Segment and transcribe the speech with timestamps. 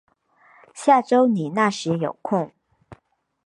[0.73, 2.51] 下周你那时有空